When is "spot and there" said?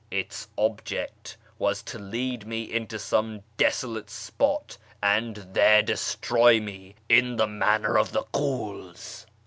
4.09-5.83